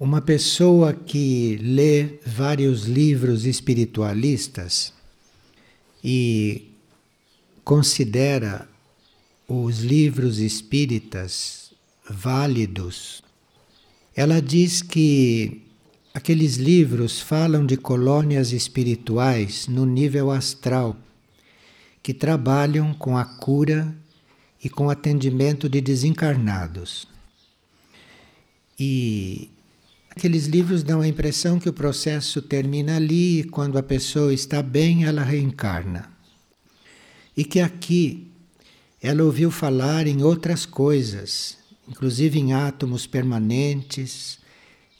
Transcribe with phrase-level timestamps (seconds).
[0.00, 4.94] Uma pessoa que lê vários livros espiritualistas
[6.02, 6.70] e
[7.62, 8.66] considera
[9.46, 11.70] os livros espíritas
[12.08, 13.22] válidos,
[14.16, 15.66] ela diz que
[16.14, 20.96] aqueles livros falam de colônias espirituais no nível astral
[22.02, 23.94] que trabalham com a cura
[24.64, 27.06] e com o atendimento de desencarnados.
[28.78, 29.50] E
[30.10, 34.60] Aqueles livros dão a impressão que o processo termina ali e quando a pessoa está
[34.60, 36.10] bem, ela reencarna.
[37.36, 38.26] E que aqui
[39.00, 41.56] ela ouviu falar em outras coisas,
[41.88, 44.38] inclusive em átomos permanentes,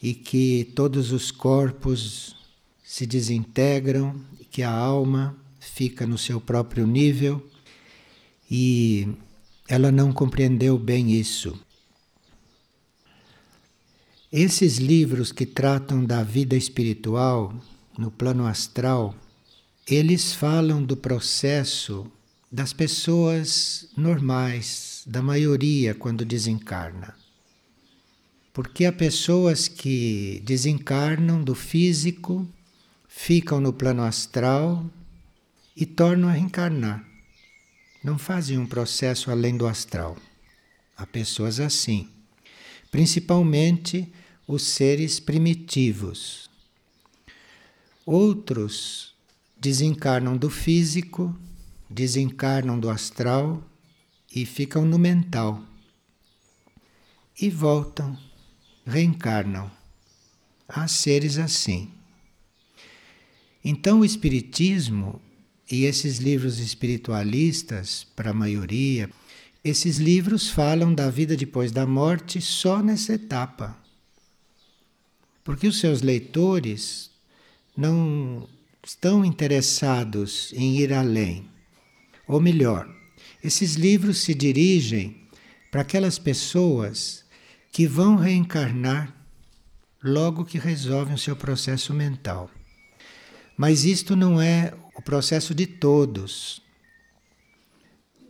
[0.02, 2.36] e que todos os corpos
[2.83, 7.47] se desintegram, e que a alma fica no seu próprio nível,
[8.50, 9.08] e
[9.69, 11.58] ela não compreendeu bem isso.
[14.33, 17.53] Esses livros que tratam da vida espiritual
[17.98, 19.12] no plano astral,
[19.84, 22.06] eles falam do processo
[22.50, 27.12] das pessoas normais, da maioria quando desencarna.
[28.53, 32.48] Porque há pessoas que desencarnam do físico,
[33.09, 34.89] ficam no plano astral
[35.75, 37.05] e tornam a reencarnar.
[38.05, 40.17] Não fazem um processo além do astral.
[40.97, 42.09] Há pessoas assim.
[42.91, 44.12] Principalmente
[44.46, 46.50] os seres primitivos.
[48.05, 49.14] Outros
[49.56, 51.38] desencarnam do físico,
[51.88, 53.62] desencarnam do astral
[54.34, 55.62] e ficam no mental.
[57.41, 58.19] E voltam,
[58.84, 59.70] reencarnam.
[60.69, 61.91] Há seres assim.
[63.64, 65.20] Então o Espiritismo
[65.70, 69.08] e esses livros espiritualistas, para a maioria,
[69.64, 73.80] esses livros falam da vida depois da morte só nessa etapa
[75.50, 77.10] porque os seus leitores
[77.76, 78.48] não
[78.84, 81.48] estão interessados em ir além.
[82.26, 82.88] Ou melhor,
[83.43, 85.28] esses livros se dirigem
[85.71, 87.25] para aquelas pessoas
[87.72, 89.15] que vão reencarnar
[90.03, 92.50] logo que resolvem o seu processo mental.
[93.56, 96.62] Mas isto não é o processo de todos.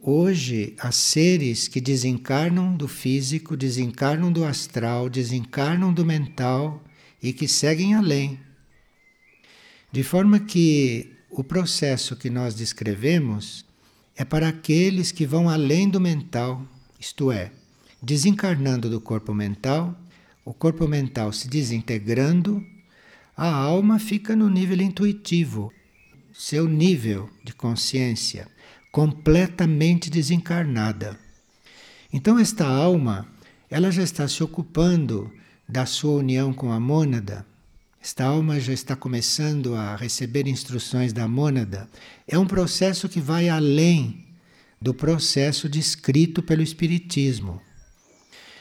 [0.03, 6.83] Hoje, há seres que desencarnam do físico, desencarnam do astral, desencarnam do mental
[7.23, 8.41] e que seguem além.
[9.93, 13.67] De forma que o processo que nós descrevemos
[14.17, 16.67] é para aqueles que vão além do mental,
[16.99, 17.53] isto é,
[18.03, 19.95] desencarnando do corpo mental,
[20.47, 22.65] o corpo mental se desintegrando,
[23.37, 25.71] a alma fica no nível intuitivo,
[26.33, 28.49] seu nível de consciência,
[28.91, 31.19] completamente desencarnada.
[32.13, 33.29] Então, esta alma,
[33.71, 35.33] ela já está se ocupando
[35.69, 37.47] da sua união com a mônada,
[38.03, 41.87] esta alma já está começando a receber instruções da mônada.
[42.27, 44.25] É um processo que vai além
[44.81, 47.61] do processo descrito pelo Espiritismo.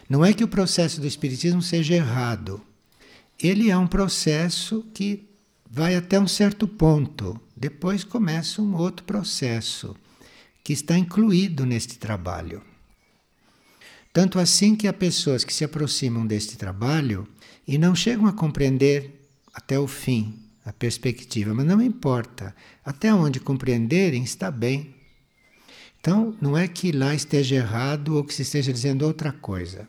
[0.09, 2.62] Não é que o processo do Espiritismo seja errado.
[3.41, 5.29] Ele é um processo que
[5.72, 7.39] vai até um certo ponto.
[7.56, 9.95] Depois começa um outro processo
[10.64, 12.62] que está incluído neste trabalho.
[14.12, 17.28] Tanto assim que há pessoas que se aproximam deste trabalho
[17.68, 22.56] e não chegam a compreender até o fim a perspectiva, mas não importa.
[22.86, 24.94] Até onde compreenderem está bem.
[26.00, 29.88] Então, não é que lá esteja errado ou que se esteja dizendo outra coisa.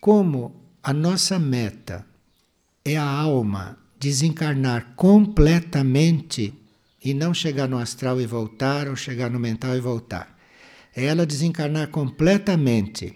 [0.00, 2.06] Como a nossa meta
[2.84, 6.54] é a alma desencarnar completamente
[7.04, 10.32] e não chegar no astral e voltar, ou chegar no mental e voltar
[10.94, 13.14] é ela desencarnar completamente,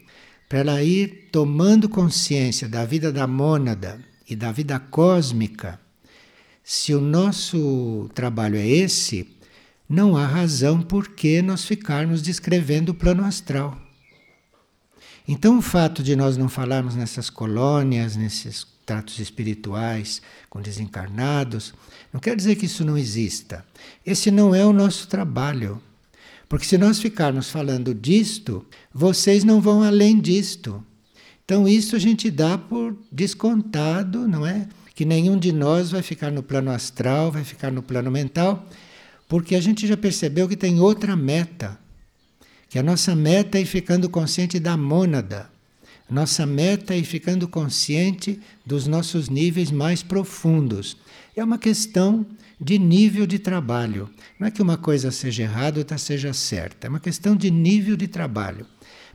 [0.48, 5.78] para ela ir tomando consciência da vida da mônada e da vida cósmica.
[6.64, 9.28] Se o nosso trabalho é esse,
[9.88, 13.80] não há razão por que nós ficarmos descrevendo o plano astral.
[15.28, 21.74] Então, o fato de nós não falarmos nessas colônias, nesses tratos espirituais com desencarnados,
[22.12, 23.66] não quer dizer que isso não exista.
[24.06, 25.82] Esse não é o nosso trabalho.
[26.48, 30.82] Porque se nós ficarmos falando disto, vocês não vão além disto.
[31.44, 34.68] Então, isso a gente dá por descontado, não é?
[34.94, 38.66] Que nenhum de nós vai ficar no plano astral, vai ficar no plano mental,
[39.28, 41.78] porque a gente já percebeu que tem outra meta.
[42.68, 45.50] Que a nossa meta é ir ficando consciente da mônada.
[46.08, 50.96] Nossa meta é ir ficando consciente dos nossos níveis mais profundos.
[51.34, 52.24] É uma questão
[52.60, 54.08] de nível de trabalho.
[54.38, 57.50] Não é que uma coisa seja errada ou outra seja certa, é uma questão de
[57.50, 58.66] nível de trabalho.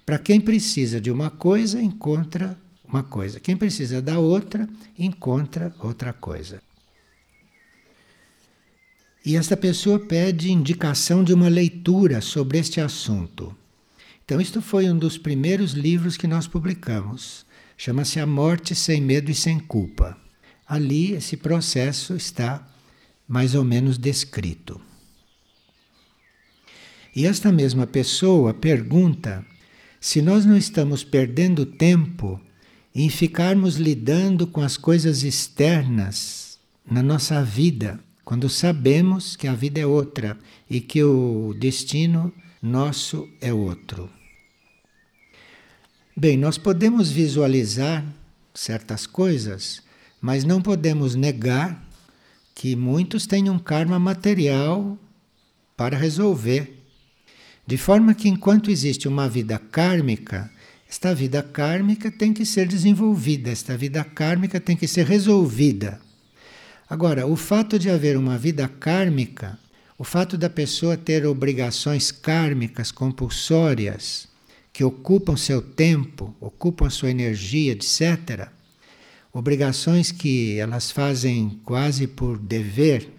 [0.06, 3.40] Para quem precisa de uma coisa, encontra uma coisa.
[3.40, 4.68] Quem precisa da outra,
[5.00, 6.62] encontra outra coisa.
[9.26, 13.56] E esta pessoa pede indicação de uma leitura sobre este assunto.
[14.32, 17.46] Então, isto foi um dos primeiros livros que nós publicamos.
[17.76, 20.16] Chama-se A Morte Sem Medo e Sem Culpa.
[20.66, 22.66] Ali, esse processo está
[23.28, 24.80] mais ou menos descrito.
[27.14, 29.46] E esta mesma pessoa pergunta
[30.00, 32.40] se nós não estamos perdendo tempo
[32.96, 36.58] em ficarmos lidando com as coisas externas
[36.90, 40.38] na nossa vida quando sabemos que a vida é outra
[40.70, 44.21] e que o destino nosso é outro.
[46.16, 48.06] Bem, nós podemos visualizar
[48.54, 49.82] certas coisas,
[50.20, 51.88] mas não podemos negar
[52.54, 54.98] que muitos têm um karma material
[55.78, 56.84] para resolver.
[57.66, 60.52] De forma que, enquanto existe uma vida kármica,
[60.88, 66.02] esta vida kármica tem que ser desenvolvida, esta vida kármica tem que ser resolvida.
[66.90, 69.58] Agora, o fato de haver uma vida kármica,
[69.98, 74.28] o fato da pessoa ter obrigações kármicas compulsórias,
[74.74, 78.50] que ocupam seu tempo, ocupam sua energia, etc.,
[79.34, 83.10] obrigações que elas fazem quase por dever,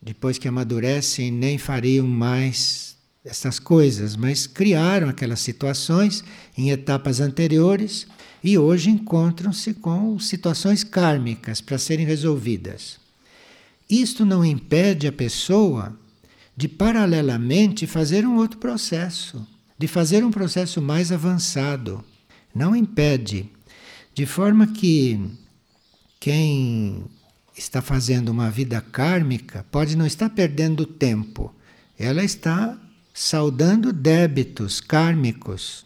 [0.00, 6.24] depois que amadurecem, nem fariam mais essas coisas, mas criaram aquelas situações
[6.58, 8.06] em etapas anteriores
[8.42, 12.98] e hoje encontram-se com situações kármicas para serem resolvidas.
[13.88, 15.96] Isto não impede a pessoa
[16.56, 19.46] de, paralelamente, fazer um outro processo,
[19.78, 22.04] de fazer um processo mais avançado.
[22.54, 23.50] Não impede.
[24.14, 25.18] De forma que
[26.20, 27.04] quem
[27.56, 31.54] está fazendo uma vida kármica pode não estar perdendo tempo,
[31.98, 32.78] ela está
[33.12, 35.84] saudando débitos kármicos.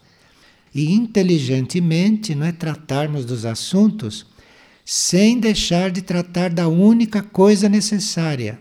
[0.75, 4.27] E inteligentemente não é tratarmos dos assuntos
[4.85, 8.61] sem deixar de tratar da única coisa necessária.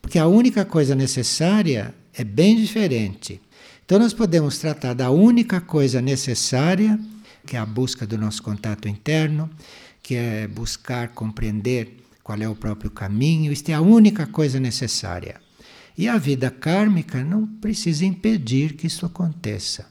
[0.00, 3.40] Porque a única coisa necessária é bem diferente.
[3.84, 6.98] Então, nós podemos tratar da única coisa necessária,
[7.46, 9.50] que é a busca do nosso contato interno,
[10.02, 15.38] que é buscar compreender qual é o próprio caminho, isto é a única coisa necessária.
[15.98, 19.86] E a vida kármica não precisa impedir que isso aconteça.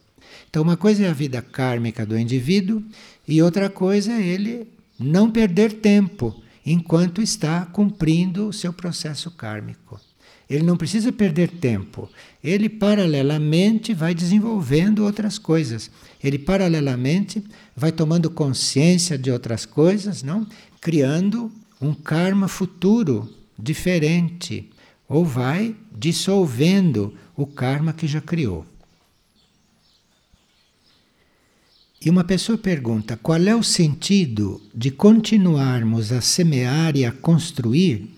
[0.49, 2.83] Então, uma coisa é a vida kármica do indivíduo,
[3.27, 4.67] e outra coisa é ele
[4.99, 10.01] não perder tempo enquanto está cumprindo o seu processo kármico.
[10.53, 12.07] Ele não precisa perder tempo.
[12.43, 15.89] Ele paralelamente vai desenvolvendo outras coisas.
[16.23, 17.43] Ele paralelamente
[17.75, 20.45] vai tomando consciência de outras coisas, não?
[20.79, 21.51] Criando
[21.81, 23.27] um karma futuro
[23.57, 24.69] diferente
[25.09, 28.63] ou vai dissolvendo o karma que já criou.
[31.99, 38.13] E uma pessoa pergunta: qual é o sentido de continuarmos a semear e a construir,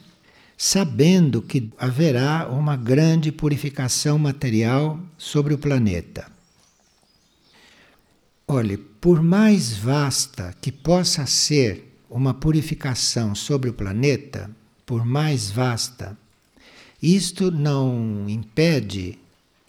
[0.57, 6.31] sabendo que haverá uma grande purificação material sobre o planeta?
[8.48, 14.50] Olhe, por mais vasta que possa ser uma purificação sobre o planeta,
[14.86, 16.18] por mais vasta,
[17.02, 19.18] isto não impede,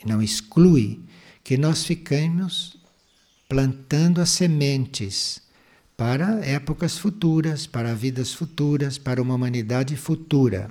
[0.04, 1.00] não exclui
[1.42, 2.76] que nós fiquemos
[3.48, 5.40] plantando as sementes
[5.96, 10.70] para épocas futuras, para vidas futuras, para uma humanidade futura.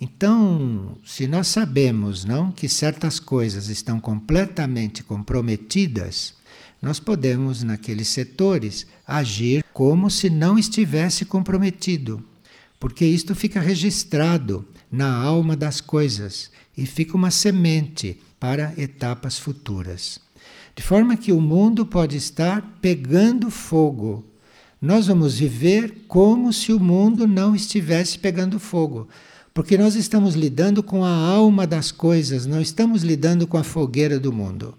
[0.00, 6.34] Então, se nós sabemos, não, que certas coisas estão completamente comprometidas,
[6.80, 12.24] nós podemos naqueles setores agir como se não estivesse comprometido,
[12.78, 20.18] porque isto fica registrado na alma das coisas e fica uma semente para etapas futuras.
[20.80, 24.24] De forma que o mundo pode estar pegando fogo.
[24.80, 29.06] Nós vamos viver como se o mundo não estivesse pegando fogo.
[29.52, 34.18] Porque nós estamos lidando com a alma das coisas, não estamos lidando com a fogueira
[34.18, 34.74] do mundo.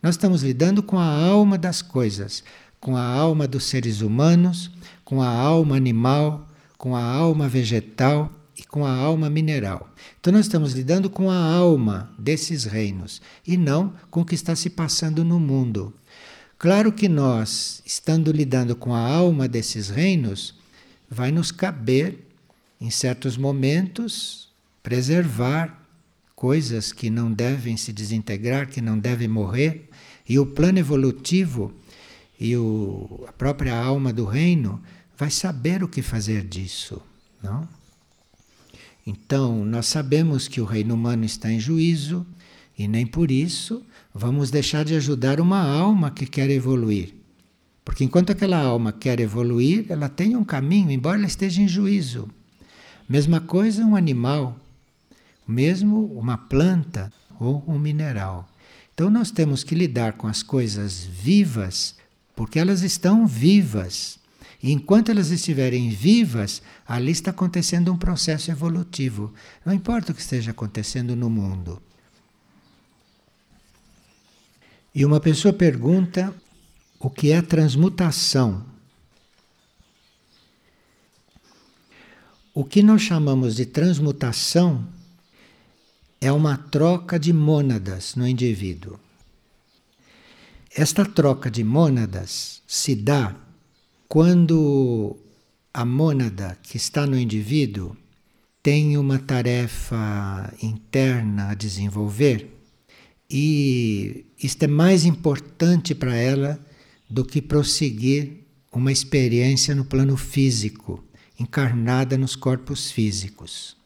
[0.00, 2.44] Nós estamos lidando com a alma das coisas,
[2.80, 4.70] com a alma dos seres humanos,
[5.04, 6.46] com a alma animal,
[6.78, 8.30] com a alma vegetal
[8.60, 9.88] e com a alma mineral.
[10.20, 14.54] Então nós estamos lidando com a alma desses reinos e não com o que está
[14.54, 15.94] se passando no mundo.
[16.58, 20.54] Claro que nós, estando lidando com a alma desses reinos,
[21.08, 22.18] vai nos caber,
[22.78, 24.50] em certos momentos,
[24.82, 25.80] preservar
[26.36, 29.88] coisas que não devem se desintegrar, que não devem morrer,
[30.28, 31.72] e o plano evolutivo
[32.38, 34.82] e o, a própria alma do reino
[35.16, 37.02] vai saber o que fazer disso,
[37.42, 37.66] não?
[39.06, 42.26] Então, nós sabemos que o reino humano está em juízo
[42.78, 47.14] e nem por isso vamos deixar de ajudar uma alma que quer evoluir.
[47.84, 52.28] Porque enquanto aquela alma quer evoluir, ela tem um caminho, embora ela esteja em juízo.
[53.08, 54.56] Mesma coisa um animal,
[55.48, 58.48] mesmo uma planta ou um mineral.
[58.94, 61.96] Então nós temos que lidar com as coisas vivas,
[62.36, 64.19] porque elas estão vivas.
[64.62, 69.32] E enquanto elas estiverem vivas, ali está acontecendo um processo evolutivo.
[69.64, 71.82] Não importa o que esteja acontecendo no mundo.
[74.94, 76.34] E uma pessoa pergunta
[76.98, 78.66] o que é transmutação.
[82.52, 84.86] O que nós chamamos de transmutação
[86.20, 89.00] é uma troca de mônadas no indivíduo.
[90.76, 93.34] Esta troca de mônadas se dá
[94.10, 95.16] quando
[95.72, 97.96] a mônada que está no indivíduo
[98.60, 102.50] tem uma tarefa interna a desenvolver
[103.30, 106.58] e isto é mais importante para ela
[107.08, 108.32] do que prosseguir
[108.72, 111.04] uma experiência no plano físico,
[111.38, 113.76] encarnada nos corpos físicos.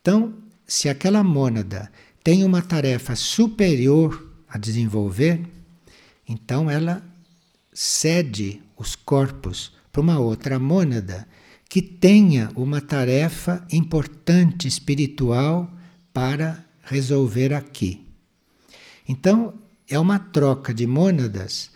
[0.00, 0.34] Então,
[0.64, 1.90] se aquela mônada
[2.22, 5.40] tem uma tarefa superior a desenvolver,
[6.28, 7.04] então ela
[7.72, 11.26] cede os corpos para uma outra mônada
[11.68, 15.70] que tenha uma tarefa importante espiritual
[16.12, 18.06] para resolver aqui.
[19.08, 19.54] Então,
[19.88, 21.70] é uma troca de mônadas,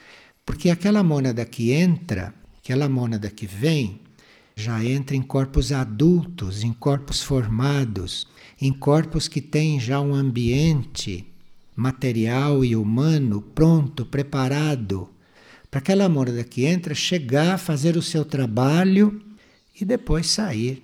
[0.45, 4.01] porque aquela mônada que entra, aquela mônada que vem,
[4.55, 8.27] já entra em corpos adultos, em corpos formados,
[8.61, 11.27] em corpos que têm já um ambiente
[11.75, 15.11] material e humano pronto, preparado,
[15.77, 19.21] para aquela mônada que entra chegar, fazer o seu trabalho
[19.79, 20.83] e depois sair.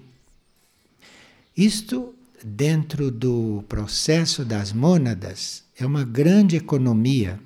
[1.56, 7.40] Isto, dentro do processo das mônadas, é uma grande economia.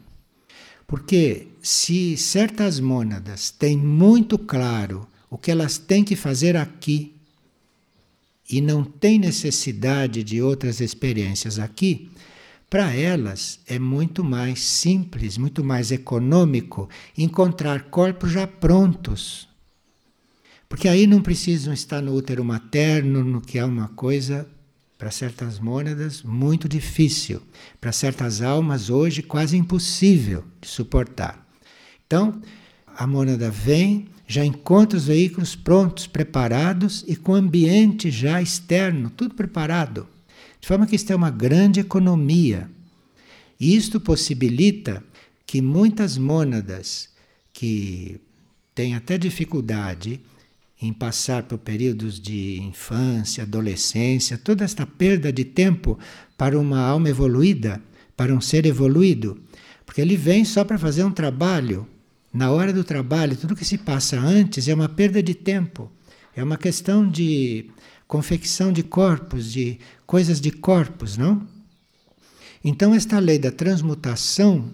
[0.88, 7.14] Porque se certas mônadas têm muito claro o que elas têm que fazer aqui
[8.50, 12.10] e não têm necessidade de outras experiências aqui,
[12.68, 19.48] para elas é muito mais simples, muito mais econômico encontrar corpos já prontos.
[20.68, 24.48] Porque aí não precisam estar no útero materno, no que é uma coisa
[24.98, 27.40] para certas mônadas muito difícil,
[27.80, 31.46] para certas almas hoje quase impossível de suportar.
[32.06, 32.40] Então,
[32.96, 39.34] a mônada vem, já encontra os veículos prontos, preparados e com ambiente já externo, tudo
[39.34, 40.08] preparado.
[40.66, 42.68] De forma que isto é uma grande economia.
[43.60, 45.00] E isto possibilita
[45.46, 47.08] que muitas mônadas
[47.52, 48.20] que
[48.74, 50.20] têm até dificuldade
[50.82, 55.96] em passar por períodos de infância, adolescência, toda esta perda de tempo
[56.36, 57.80] para uma alma evoluída,
[58.16, 59.40] para um ser evoluído,
[59.84, 61.86] porque ele vem só para fazer um trabalho
[62.34, 65.92] na hora do trabalho, tudo que se passa antes é uma perda de tempo.
[66.36, 67.70] É uma questão de
[68.06, 71.48] confecção de corpos, de coisas de corpos, não?
[72.62, 74.70] Então, esta lei da transmutação,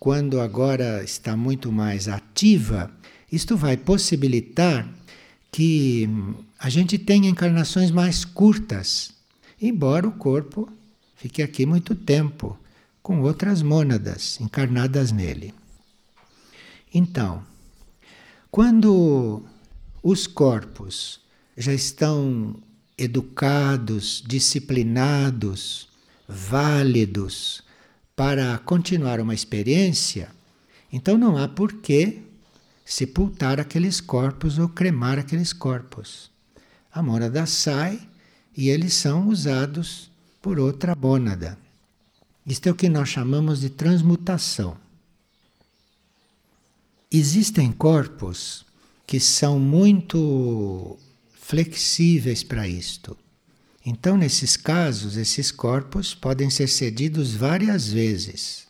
[0.00, 2.90] quando agora está muito mais ativa,
[3.30, 4.88] isto vai possibilitar
[5.50, 6.08] que
[6.58, 9.12] a gente tenha encarnações mais curtas,
[9.60, 10.66] embora o corpo
[11.16, 12.58] fique aqui muito tempo,
[13.02, 15.52] com outras mônadas encarnadas nele.
[16.94, 17.42] Então,
[18.50, 19.42] quando
[20.02, 21.20] os corpos
[21.56, 22.56] já estão
[22.98, 25.88] educados, disciplinados,
[26.28, 27.62] válidos
[28.16, 30.30] para continuar uma experiência,
[30.92, 32.20] então não há por que
[32.84, 36.30] sepultar aqueles corpos ou cremar aqueles corpos.
[36.92, 38.00] A mônada sai
[38.56, 40.10] e eles são usados
[40.42, 41.58] por outra mônada.
[42.44, 44.76] Isto é o que nós chamamos de transmutação.
[47.10, 48.66] Existem corpos
[49.06, 50.98] que são muito
[51.32, 53.16] flexíveis para isto.
[53.84, 58.66] Então, nesses casos, esses corpos podem ser cedidos várias vezes.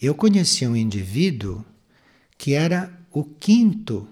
[0.00, 1.64] Eu conheci um indivíduo
[2.38, 4.08] que era o quinto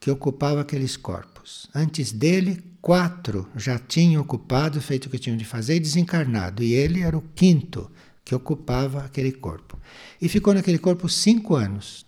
[0.00, 1.68] que ocupava aqueles corpos.
[1.74, 6.62] Antes dele, quatro já tinham ocupado, feito o que tinham de fazer e desencarnado.
[6.64, 7.90] E ele era o quinto
[8.24, 9.78] que ocupava aquele corpo.
[10.20, 12.06] E ficou naquele corpo cinco anos.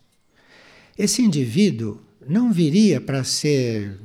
[0.96, 3.98] Esse indivíduo não viria para ser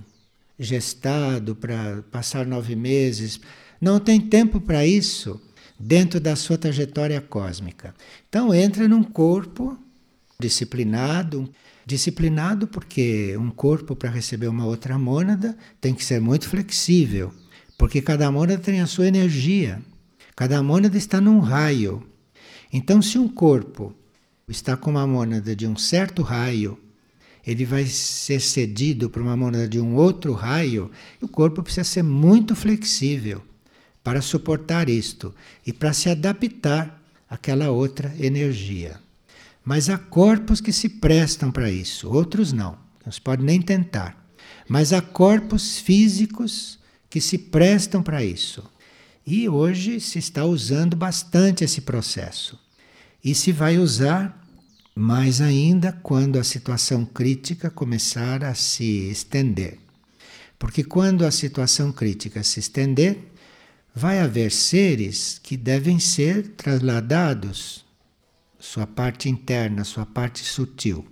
[0.59, 3.39] gestado, para passar nove meses.
[3.79, 5.39] Não tem tempo para isso
[5.79, 7.93] dentro da sua trajetória cósmica.
[8.27, 9.77] Então entra num corpo
[10.39, 11.49] disciplinado,
[11.85, 17.31] disciplinado porque um corpo para receber uma outra mônada tem que ser muito flexível,
[17.77, 19.81] porque cada mônada tem a sua energia.
[20.35, 22.03] Cada mônada está num raio.
[22.71, 23.95] Então, se um corpo
[24.49, 26.79] está com uma mônada de um certo raio,
[27.45, 30.89] ele vai ser cedido para uma mônada de um outro raio,
[31.21, 33.43] e o corpo precisa ser muito flexível
[34.01, 35.35] para suportar isto
[35.65, 38.99] e para se adaptar àquela outra energia.
[39.65, 42.77] Mas há corpos que se prestam para isso, outros não.
[43.05, 44.25] Não se pode nem tentar.
[44.67, 48.63] Mas há corpos físicos que se prestam para isso.
[49.25, 52.57] E hoje se está usando bastante esse processo.
[53.23, 54.47] E se vai usar
[54.95, 59.77] mais ainda quando a situação crítica começar a se estender.
[60.57, 63.19] Porque quando a situação crítica se estender,
[63.93, 67.85] vai haver seres que devem ser trasladados,
[68.59, 71.05] sua parte interna, sua parte sutil.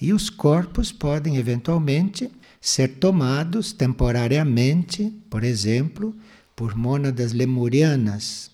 [0.00, 6.16] E os corpos podem eventualmente ser tomados temporariamente, por exemplo,
[6.54, 8.50] por mônadas lemurianas.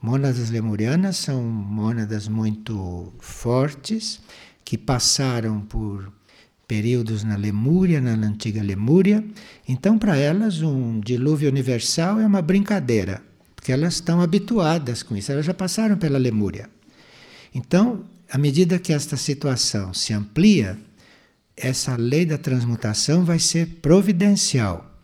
[0.00, 4.20] Mônadas lemurianas são mônadas muito fortes
[4.64, 6.12] que passaram por
[6.66, 9.24] períodos na Lemúria, na antiga Lemúria.
[9.68, 13.22] Então, para elas, um dilúvio universal é uma brincadeira,
[13.54, 16.68] porque elas estão habituadas com isso, elas já passaram pela Lemúria.
[17.54, 20.78] Então, à medida que esta situação se amplia,
[21.56, 24.95] essa lei da transmutação vai ser providencial.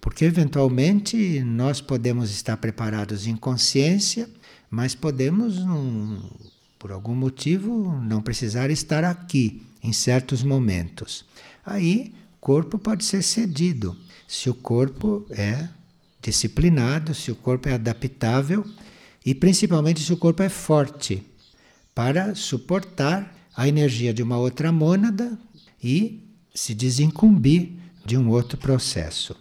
[0.00, 4.28] Porque eventualmente nós podemos estar preparados em consciência,
[4.70, 5.56] mas podemos,
[6.78, 11.24] por algum motivo, não precisar estar aqui em certos momentos.
[11.64, 13.96] Aí, o corpo pode ser cedido,
[14.28, 15.68] se o corpo é
[16.20, 18.64] disciplinado, se o corpo é adaptável
[19.24, 21.24] e principalmente se o corpo é forte
[21.94, 25.38] para suportar a energia de uma outra mônada
[25.82, 26.22] e
[26.54, 27.72] se desincumbir
[28.04, 29.36] de um outro processo.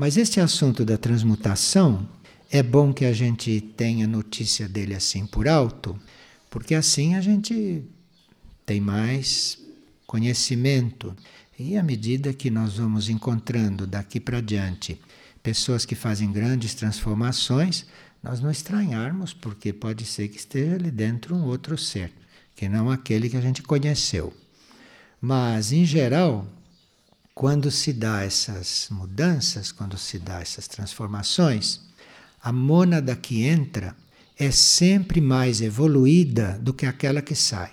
[0.00, 2.08] Mas este assunto da transmutação
[2.50, 5.94] é bom que a gente tenha notícia dele assim por alto,
[6.48, 7.82] porque assim a gente
[8.64, 9.58] tem mais
[10.06, 11.14] conhecimento.
[11.58, 14.98] E à medida que nós vamos encontrando daqui para diante
[15.42, 17.84] pessoas que fazem grandes transformações,
[18.22, 22.10] nós não estranharmos, porque pode ser que esteja ali dentro um outro ser,
[22.56, 24.32] que não aquele que a gente conheceu.
[25.20, 26.48] Mas, em geral,
[27.40, 31.80] quando se dá essas mudanças, quando se dá essas transformações,
[32.42, 33.96] a mônada que entra
[34.38, 37.72] é sempre mais evoluída do que aquela que sai.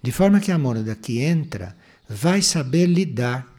[0.00, 1.76] De forma que a mônada que entra
[2.08, 3.52] vai saber lidar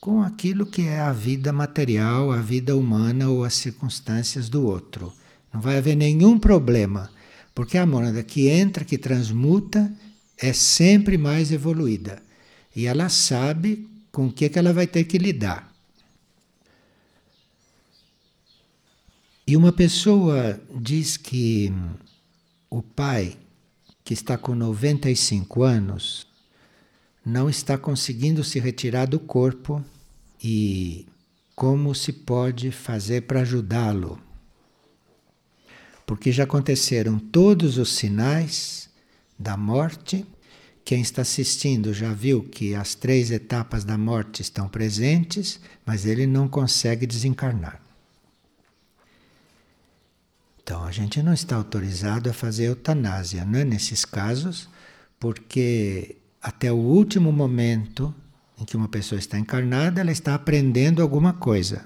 [0.00, 5.12] com aquilo que é a vida material, a vida humana ou as circunstâncias do outro.
[5.52, 7.10] Não vai haver nenhum problema,
[7.54, 9.92] porque a mônada que entra, que transmuta,
[10.38, 12.26] é sempre mais evoluída
[12.74, 15.72] e ela sabe com o que, que ela vai ter que lidar.
[19.46, 21.72] E uma pessoa diz que
[22.68, 23.36] o pai,
[24.04, 26.26] que está com 95 anos,
[27.24, 29.82] não está conseguindo se retirar do corpo
[30.42, 31.06] e
[31.54, 34.20] como se pode fazer para ajudá-lo.
[36.06, 38.88] Porque já aconteceram todos os sinais
[39.38, 40.26] da morte
[40.88, 46.26] quem está assistindo já viu que as três etapas da morte estão presentes, mas ele
[46.26, 47.78] não consegue desencarnar.
[50.62, 54.66] Então a gente não está autorizado a fazer eutanásia, né, nesses casos,
[55.20, 58.14] porque até o último momento
[58.58, 61.84] em que uma pessoa está encarnada, ela está aprendendo alguma coisa.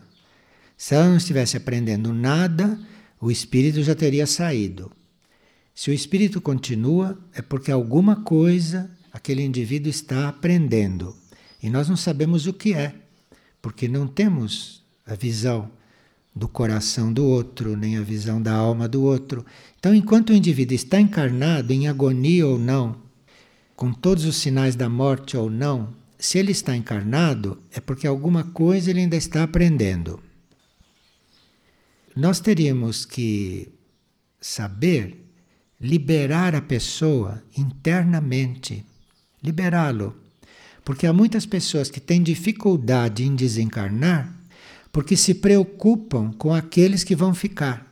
[0.76, 2.78] Se ela não estivesse aprendendo nada,
[3.20, 4.92] o espírito já teria saído.
[5.74, 11.16] Se o espírito continua, é porque alguma coisa aquele indivíduo está aprendendo.
[11.62, 12.94] E nós não sabemos o que é,
[13.60, 15.70] porque não temos a visão
[16.34, 19.44] do coração do outro, nem a visão da alma do outro.
[19.78, 22.96] Então, enquanto o indivíduo está encarnado, em agonia ou não,
[23.76, 28.44] com todos os sinais da morte ou não, se ele está encarnado, é porque alguma
[28.44, 30.20] coisa ele ainda está aprendendo.
[32.14, 33.68] Nós teríamos que
[34.40, 35.21] saber
[35.82, 38.86] liberar a pessoa internamente,
[39.42, 40.16] liberá-lo.
[40.84, 44.32] Porque há muitas pessoas que têm dificuldade em desencarnar
[44.92, 47.90] porque se preocupam com aqueles que vão ficar.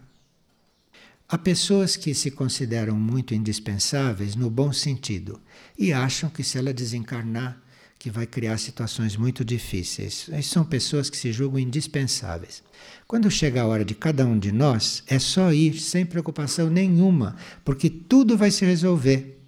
[1.26, 5.40] Há pessoas que se consideram muito indispensáveis no bom sentido
[5.78, 7.58] e acham que se ela desencarnar
[8.00, 10.24] que vai criar situações muito difíceis.
[10.30, 12.62] Essas são pessoas que se julgam indispensáveis.
[13.06, 17.36] Quando chega a hora de cada um de nós, é só ir sem preocupação nenhuma,
[17.62, 19.38] porque tudo vai se resolver.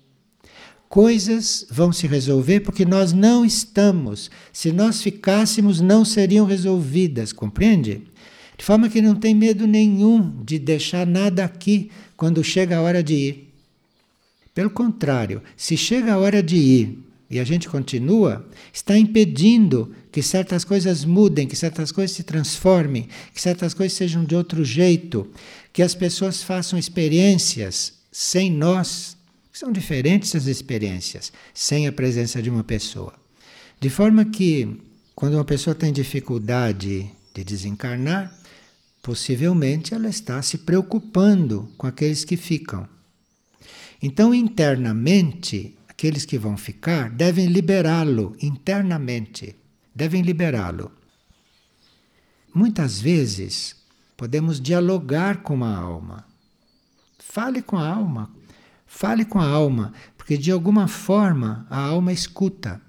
[0.86, 4.30] Coisas vão se resolver porque nós não estamos.
[4.52, 8.02] Se nós ficássemos, não seriam resolvidas, compreende?
[8.58, 13.02] De forma que não tem medo nenhum de deixar nada aqui quando chega a hora
[13.02, 13.54] de ir.
[14.54, 20.22] Pelo contrário, se chega a hora de ir e a gente continua, está impedindo que
[20.22, 25.26] certas coisas mudem, que certas coisas se transformem, que certas coisas sejam de outro jeito,
[25.72, 29.16] que as pessoas façam experiências sem nós.
[29.50, 33.14] São diferentes as experiências sem a presença de uma pessoa.
[33.80, 34.78] De forma que,
[35.14, 38.30] quando uma pessoa tem dificuldade de desencarnar,
[39.02, 42.86] possivelmente ela está se preocupando com aqueles que ficam.
[44.02, 49.54] Então, internamente, aqueles que vão ficar devem liberá-lo internamente,
[49.94, 50.90] devem liberá-lo.
[52.52, 53.76] Muitas vezes
[54.16, 56.26] podemos dialogar com a alma.
[57.20, 58.28] Fale com a alma,
[58.84, 62.82] fale com a alma, porque de alguma forma a alma escuta.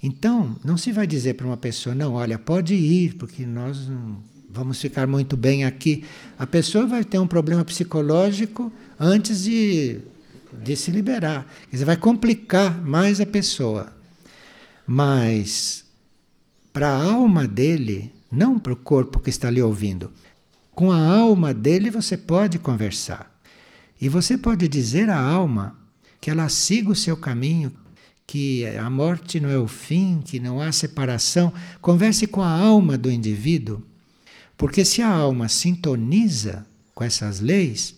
[0.00, 4.22] Então, não se vai dizer para uma pessoa, não, olha, pode ir, porque nós não
[4.48, 6.04] vamos ficar muito bem aqui.
[6.38, 10.00] A pessoa vai ter um problema psicológico antes de,
[10.62, 11.46] de se liberar.
[11.64, 13.92] Quer dizer, vai complicar mais a pessoa.
[14.86, 15.84] Mas
[16.72, 20.12] para a alma dele, não para o corpo que está ali ouvindo,
[20.72, 23.34] com a alma dele você pode conversar.
[24.00, 25.78] E você pode dizer à alma
[26.20, 27.72] que ela siga o seu caminho,
[28.26, 31.52] que a morte não é o fim, que não há separação.
[31.80, 33.82] Converse com a alma do indivíduo
[34.56, 37.94] porque se a alma sintoniza com essas leis,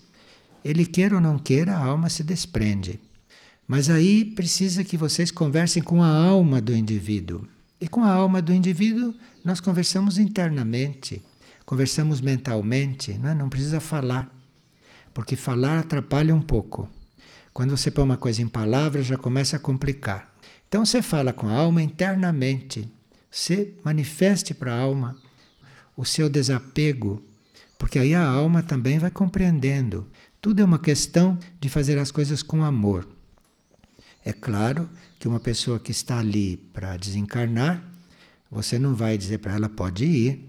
[0.64, 3.00] ele queira ou não queira, a alma se desprende.
[3.66, 7.46] Mas aí precisa que vocês conversem com a alma do indivíduo.
[7.80, 11.22] E com a alma do indivíduo, nós conversamos internamente,
[11.64, 13.34] conversamos mentalmente, não, é?
[13.34, 14.34] não precisa falar,
[15.14, 16.88] porque falar atrapalha um pouco.
[17.52, 20.32] Quando você põe uma coisa em palavras, já começa a complicar.
[20.68, 22.90] Então você fala com a alma internamente,
[23.30, 25.16] você manifeste para a alma
[25.96, 27.22] o seu desapego,
[27.78, 30.06] porque aí a alma também vai compreendendo.
[30.40, 33.08] Tudo é uma questão de fazer as coisas com amor.
[34.24, 37.82] É claro que uma pessoa que está ali para desencarnar,
[38.48, 40.48] você não vai dizer para ela pode ir,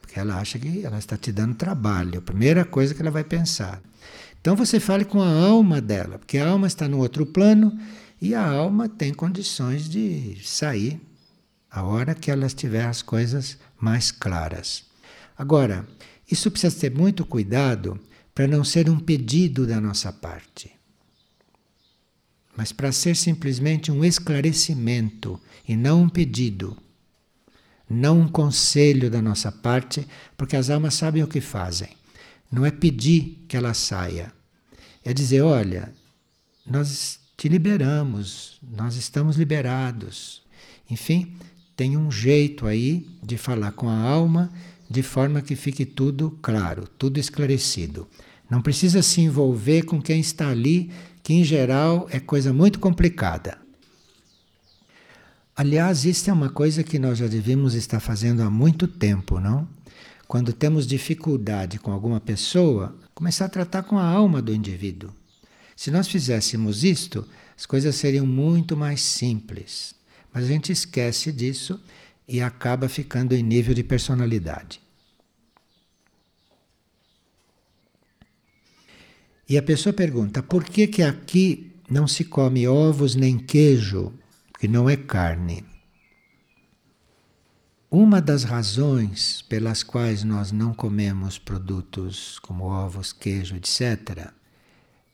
[0.00, 2.20] porque ela acha que ela está te dando trabalho.
[2.20, 3.82] A primeira coisa que ela vai pensar.
[4.40, 7.78] Então você fale com a alma dela, porque a alma está no outro plano
[8.20, 10.98] e a alma tem condições de sair
[11.70, 14.84] a hora que ela tiver as coisas mais claras.
[15.36, 15.86] Agora,
[16.30, 18.00] isso precisa ter muito cuidado
[18.38, 20.70] para não ser um pedido da nossa parte,
[22.56, 26.76] mas para ser simplesmente um esclarecimento e não um pedido,
[27.90, 31.88] não um conselho da nossa parte, porque as almas sabem o que fazem.
[32.48, 34.32] Não é pedir que ela saia,
[35.04, 35.92] é dizer: olha,
[36.64, 40.42] nós te liberamos, nós estamos liberados.
[40.88, 41.34] Enfim,
[41.76, 44.48] tem um jeito aí de falar com a alma
[44.88, 48.08] de forma que fique tudo claro, tudo esclarecido.
[48.50, 50.90] Não precisa se envolver com quem está ali,
[51.22, 53.58] que em geral é coisa muito complicada.
[55.54, 59.68] Aliás, isso é uma coisa que nós já devíamos estar fazendo há muito tempo, não?
[60.26, 65.10] Quando temos dificuldade com alguma pessoa, começar a tratar com a alma do indivíduo.
[65.74, 69.94] Se nós fizéssemos isto, as coisas seriam muito mais simples.
[70.32, 71.80] Mas a gente esquece disso
[72.26, 74.80] e acaba ficando em nível de personalidade.
[79.48, 84.12] E a pessoa pergunta: por que, que aqui não se come ovos nem queijo,
[84.58, 85.64] que não é carne?
[87.90, 94.30] Uma das razões pelas quais nós não comemos produtos como ovos, queijo, etc.,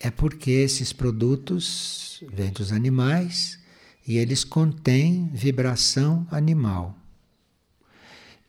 [0.01, 3.61] é porque esses produtos vêm dos animais
[4.07, 6.99] e eles contêm vibração animal.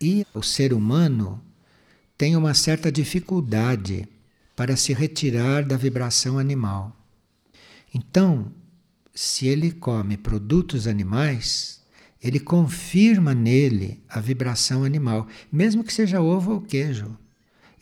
[0.02, 1.40] E o ser humano
[2.18, 4.08] tem uma certa dificuldade
[4.56, 6.96] para se retirar da vibração animal.
[7.94, 8.52] Então,
[9.14, 11.82] se ele come produtos animais,
[12.22, 17.18] ele confirma nele a vibração animal, mesmo que seja ovo ou queijo.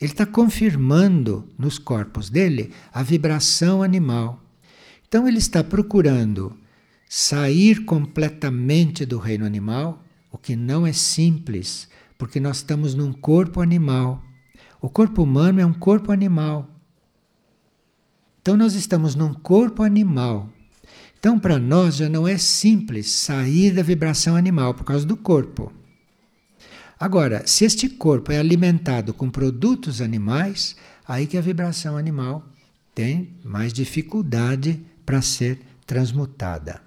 [0.00, 4.42] Ele está confirmando nos corpos dele a vibração animal.
[5.08, 6.56] Então, ele está procurando
[7.08, 13.60] sair completamente do reino animal, o que não é simples, porque nós estamos num corpo
[13.60, 14.22] animal.
[14.84, 16.68] O corpo humano é um corpo animal.
[18.42, 20.50] Então nós estamos num corpo animal.
[21.18, 25.72] Então para nós já não é simples sair da vibração animal por causa do corpo.
[27.00, 30.76] Agora, se este corpo é alimentado com produtos animais,
[31.08, 32.46] aí que a vibração animal
[32.94, 36.82] tem mais dificuldade para ser transmutada.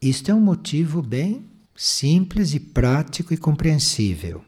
[0.00, 1.44] Isto é um motivo bem
[1.76, 4.42] simples e prático e compreensível.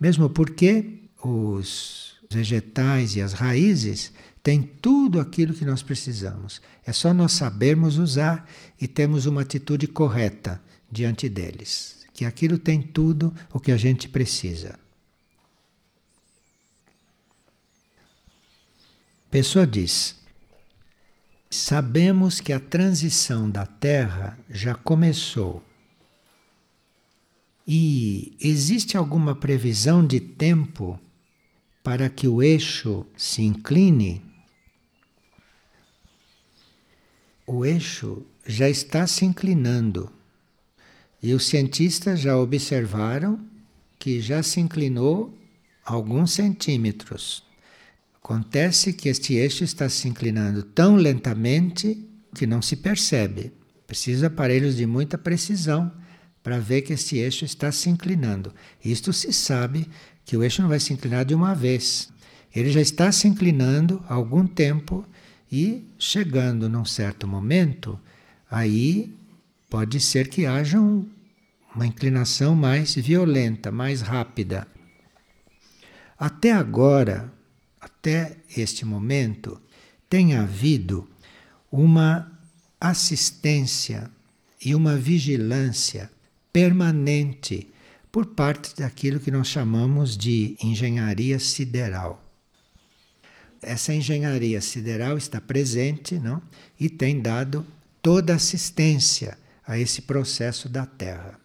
[0.00, 6.60] Mesmo porque os vegetais e as raízes tem tudo aquilo que nós precisamos.
[6.84, 8.48] É só nós sabermos usar
[8.80, 12.04] e termos uma atitude correta diante deles.
[12.12, 14.78] Que aquilo tem tudo o que a gente precisa.
[19.30, 20.16] Pessoa diz:
[21.48, 25.62] Sabemos que a transição da Terra já começou.
[27.66, 31.00] E existe alguma previsão de tempo
[31.82, 34.22] para que o eixo se incline?
[37.46, 40.10] O eixo já está se inclinando.
[41.22, 43.40] E os cientistas já observaram
[43.98, 45.36] que já se inclinou
[45.84, 47.44] alguns centímetros.
[48.22, 53.52] Acontece que este eixo está se inclinando tão lentamente que não se percebe.
[53.86, 55.92] Precisa aparelhos de muita precisão
[56.42, 58.52] para ver que este eixo está se inclinando.
[58.84, 59.88] Isto se sabe
[60.24, 62.10] que o eixo não vai se inclinar de uma vez.
[62.54, 65.04] Ele já está se inclinando há algum tempo
[65.50, 67.98] e chegando num certo momento,
[68.50, 69.14] aí
[69.68, 71.06] pode ser que haja um,
[71.74, 74.66] uma inclinação mais violenta, mais rápida.
[76.18, 77.32] Até agora,
[77.80, 79.60] até este momento,
[80.08, 81.08] tem havido
[81.70, 82.30] uma
[82.80, 84.10] assistência
[84.64, 86.10] e uma vigilância
[86.52, 87.71] permanente
[88.12, 92.22] por parte daquilo que nós chamamos de engenharia sideral.
[93.62, 96.42] Essa engenharia sideral está presente não?
[96.78, 97.66] e tem dado
[98.02, 101.40] toda assistência a esse processo da Terra.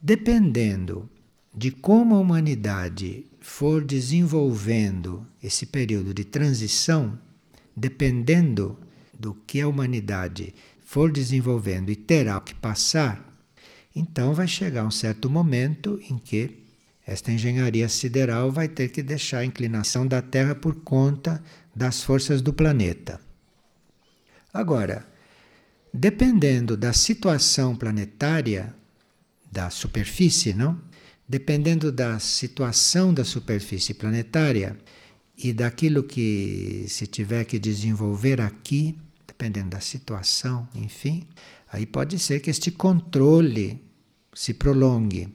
[0.00, 1.08] Dependendo
[1.54, 7.16] de como a humanidade for desenvolvendo esse período de transição,
[7.76, 8.76] dependendo
[9.12, 13.31] do que a humanidade for desenvolvendo e terá que passar,
[13.94, 16.62] então vai chegar um certo momento em que
[17.06, 21.42] esta engenharia sideral vai ter que deixar a inclinação da Terra por conta
[21.74, 23.20] das forças do planeta.
[24.54, 25.06] Agora,
[25.92, 28.74] dependendo da situação planetária
[29.50, 30.80] da superfície, não?
[31.28, 34.76] dependendo da situação da superfície planetária
[35.36, 41.26] e daquilo que se tiver que desenvolver aqui, dependendo da situação, enfim,
[41.72, 43.82] aí pode ser que este controle
[44.34, 45.34] se prolongue.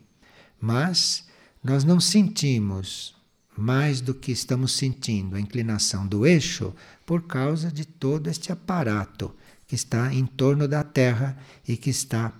[0.61, 1.25] Mas
[1.63, 3.15] nós não sentimos
[3.57, 9.35] mais do que estamos sentindo a inclinação do eixo por causa de todo este aparato
[9.65, 11.35] que está em torno da Terra
[11.67, 12.31] e que está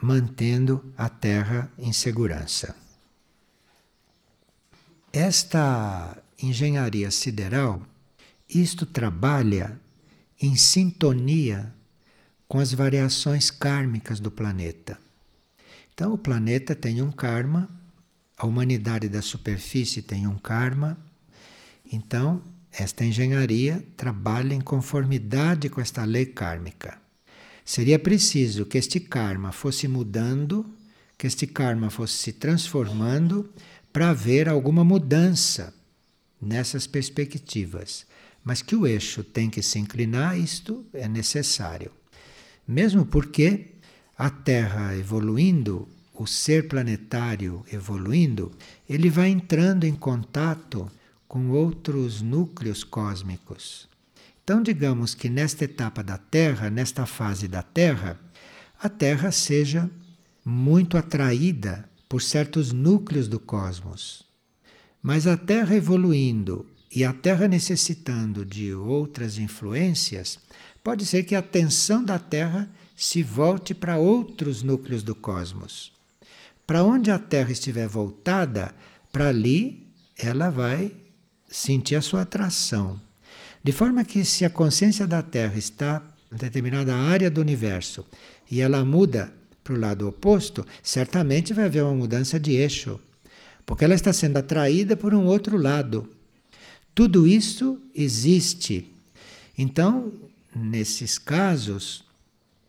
[0.00, 2.74] mantendo a Terra em segurança.
[5.12, 7.82] Esta engenharia sideral,
[8.48, 9.78] isto trabalha
[10.40, 11.74] em sintonia
[12.50, 14.98] com as variações kármicas do planeta.
[15.94, 17.70] Então, o planeta tem um karma,
[18.36, 20.98] a humanidade da superfície tem um karma.
[21.92, 26.98] Então, esta engenharia trabalha em conformidade com esta lei kármica.
[27.64, 30.66] Seria preciso que este karma fosse mudando,
[31.16, 33.48] que este karma fosse se transformando
[33.92, 35.72] para haver alguma mudança
[36.42, 38.04] nessas perspectivas.
[38.42, 41.92] Mas que o eixo tem que se inclinar, isto é necessário.
[42.70, 43.66] Mesmo porque
[44.16, 48.52] a Terra evoluindo, o ser planetário evoluindo,
[48.88, 50.88] ele vai entrando em contato
[51.26, 53.88] com outros núcleos cósmicos.
[54.44, 58.16] Então, digamos que nesta etapa da Terra, nesta fase da Terra,
[58.80, 59.90] a Terra seja
[60.44, 64.24] muito atraída por certos núcleos do cosmos.
[65.02, 70.38] Mas a Terra evoluindo e a Terra necessitando de outras influências,
[70.82, 75.92] pode ser que a atenção da Terra se volte para outros núcleos do cosmos.
[76.66, 78.74] Para onde a Terra estiver voltada,
[79.10, 80.92] para ali ela vai
[81.48, 83.00] sentir a sua atração.
[83.62, 88.06] De forma que, se a consciência da Terra está em determinada área do universo
[88.50, 89.32] e ela muda
[89.64, 93.00] para o lado oposto, certamente vai haver uma mudança de eixo,
[93.66, 96.08] porque ela está sendo atraída por um outro lado.
[96.94, 98.92] Tudo isso existe.
[99.56, 100.12] Então,
[100.54, 102.04] nesses casos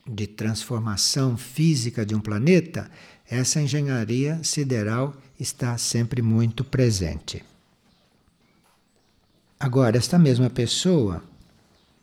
[0.06, 2.90] de transformação física de um planeta,
[3.30, 7.44] essa engenharia sideral está sempre muito presente.
[9.60, 11.24] Agora, esta mesma pessoa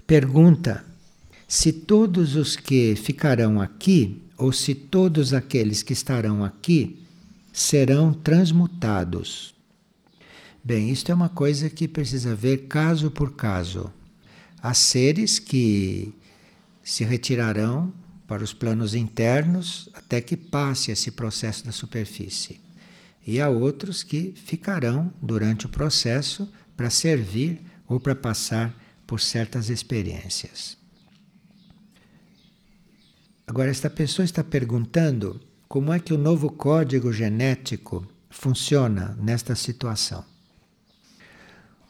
[0.07, 0.85] pergunta
[1.47, 7.03] se todos os que ficarão aqui ou se todos aqueles que estarão aqui
[7.53, 9.55] serão transmutados.
[10.63, 13.93] Bem, isto é uma coisa que precisa ver caso por caso.
[14.69, 16.13] Há seres que
[16.85, 17.91] se retirarão
[18.27, 22.61] para os planos internos até que passe esse processo da superfície.
[23.27, 29.71] E há outros que ficarão durante o processo para servir ou para passar por certas
[29.71, 30.77] experiências.
[33.47, 40.23] Agora, esta pessoa está perguntando como é que o novo código genético funciona nesta situação.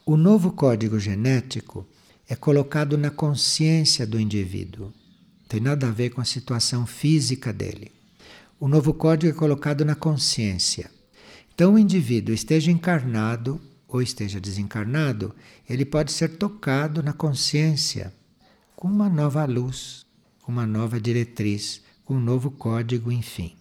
[0.06, 1.84] O novo código genético
[2.28, 4.86] é colocado na consciência do indivíduo.
[4.86, 7.90] Não tem nada a ver com a situação física dele.
[8.60, 10.90] O novo código é colocado na consciência.
[11.54, 15.34] Então, o indivíduo esteja encarnado ou esteja desencarnado,
[15.68, 18.12] ele pode ser tocado na consciência
[18.76, 20.04] com uma nova luz,
[20.42, 23.56] com uma nova diretriz, com um novo código, enfim.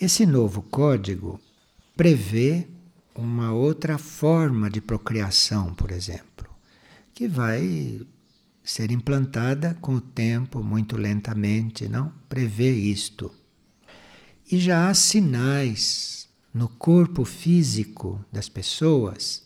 [0.00, 1.40] Esse novo código
[1.96, 2.66] prevê
[3.14, 6.33] uma outra forma de procriação, por exemplo,
[7.14, 8.00] que vai
[8.62, 12.12] ser implantada com o tempo, muito lentamente, não?
[12.28, 13.30] Prevê isto.
[14.50, 19.44] E já há sinais no corpo físico das pessoas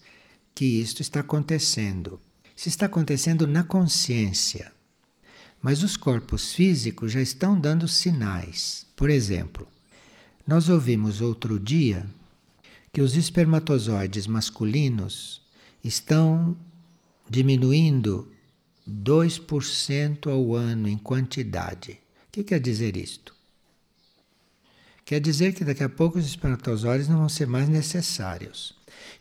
[0.55, 2.21] que isto está acontecendo.
[2.57, 4.73] Isso está acontecendo na consciência.
[5.61, 8.87] Mas os corpos físicos já estão dando sinais.
[8.97, 9.69] Por exemplo,
[10.47, 12.07] nós ouvimos outro dia
[12.93, 15.43] que os espermatozoides masculinos
[15.85, 16.57] estão
[17.29, 18.31] diminuindo
[18.89, 21.93] 2% ao ano em quantidade.
[22.29, 23.35] O que quer dizer isto?
[25.05, 28.75] Quer dizer que daqui a pouco os espermatozoides não vão ser mais necessários.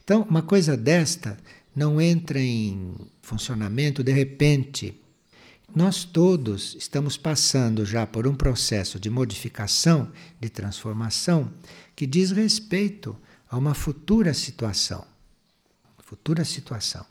[0.04, 1.38] Então, uma coisa desta
[1.76, 5.00] não entra em funcionamento de repente.
[5.74, 11.52] Nós todos estamos passando já por um processo de modificação, de transformação,
[11.96, 13.18] que diz respeito
[13.50, 15.06] a uma futura situação.
[16.00, 17.06] Futura situação.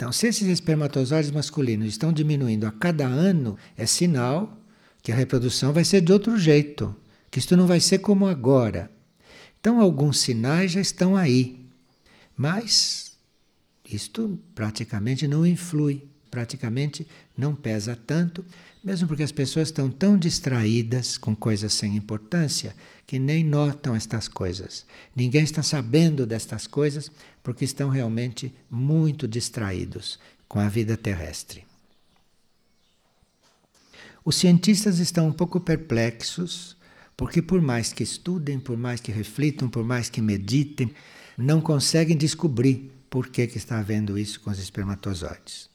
[0.00, 4.58] Então, se esses espermatozoides masculinos estão diminuindo a cada ano, é sinal
[5.02, 6.96] que a reprodução vai ser de outro jeito
[7.30, 8.90] que isto não vai ser como agora.
[9.60, 11.66] Então, alguns sinais já estão aí,
[12.34, 13.12] mas
[13.84, 18.44] isto praticamente não influi, praticamente não pesa tanto,
[18.82, 22.74] mesmo porque as pessoas estão tão distraídas com coisas sem importância
[23.06, 24.86] que nem notam estas coisas.
[25.14, 27.10] Ninguém está sabendo destas coisas
[27.42, 31.64] porque estão realmente muito distraídos com a vida terrestre.
[34.24, 36.76] Os cientistas estão um pouco perplexos
[37.16, 40.92] porque por mais que estudem, por mais que reflitam, por mais que meditem,
[41.36, 45.69] não conseguem descobrir por que, que está havendo isso com os espermatozoides.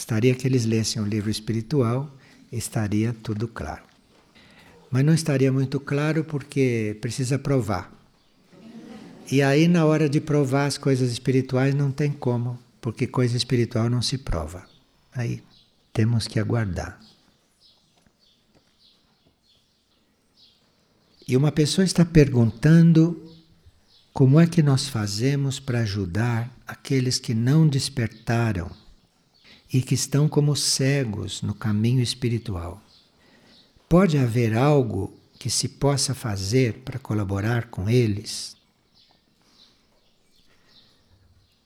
[0.00, 2.10] Bastaria que eles lessem o livro espiritual
[2.50, 3.82] estaria tudo claro.
[4.90, 7.92] Mas não estaria muito claro porque precisa provar.
[9.30, 13.90] E aí, na hora de provar as coisas espirituais, não tem como, porque coisa espiritual
[13.90, 14.66] não se prova.
[15.14, 15.42] Aí
[15.92, 16.98] temos que aguardar.
[21.28, 23.22] E uma pessoa está perguntando
[24.14, 28.79] como é que nós fazemos para ajudar aqueles que não despertaram
[29.72, 32.82] e que estão como cegos no caminho espiritual.
[33.88, 38.56] Pode haver algo que se possa fazer para colaborar com eles?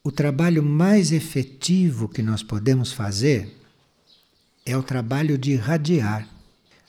[0.03, 3.53] O trabalho mais efetivo que nós podemos fazer
[4.67, 6.29] é o trabalho de irradiar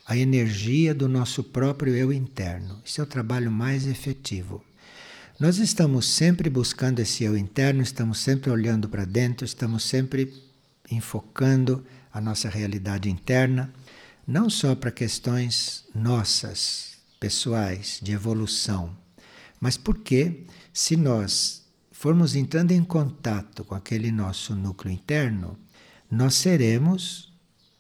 [0.06, 2.80] a energia do nosso próprio eu interno.
[2.86, 4.64] Esse é o trabalho mais efetivo.
[5.40, 10.32] Nós estamos sempre buscando esse eu interno, estamos sempre olhando para dentro, estamos sempre
[10.90, 13.74] enfocando a nossa realidade interna,
[14.28, 18.96] não só para questões nossas, pessoais, de evolução,
[19.60, 25.58] mas porque se nós formos entrando em contato com aquele nosso núcleo interno,
[26.12, 27.34] nós seremos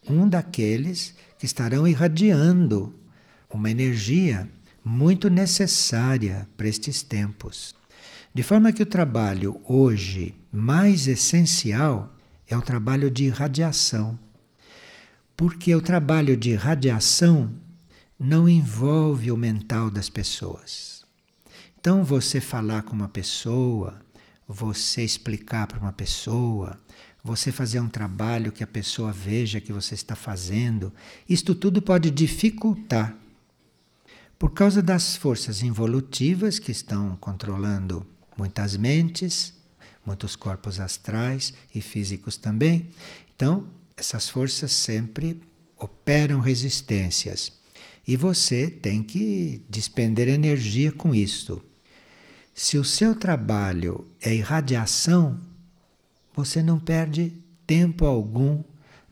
[0.09, 2.95] um daqueles que estarão irradiando
[3.49, 4.49] uma energia
[4.83, 7.75] muito necessária para estes tempos.
[8.33, 12.14] De forma que o trabalho hoje mais essencial
[12.47, 14.17] é o trabalho de irradiação.
[15.35, 17.53] Porque o trabalho de irradiação
[18.19, 21.03] não envolve o mental das pessoas.
[21.79, 23.99] Então, você falar com uma pessoa,
[24.47, 26.79] você explicar para uma pessoa,
[27.23, 30.93] você fazer um trabalho que a pessoa veja que você está fazendo,
[31.27, 33.17] isto tudo pode dificultar.
[34.37, 38.05] Por causa das forças involutivas que estão controlando
[38.37, 39.53] muitas mentes,
[40.05, 42.89] muitos corpos astrais e físicos também.
[43.35, 45.41] Então, essas forças sempre
[45.77, 47.51] operam resistências.
[48.07, 51.61] E você tem que despender energia com isto.
[52.53, 55.39] Se o seu trabalho é irradiação,
[56.35, 57.33] você não perde
[57.65, 58.63] tempo algum,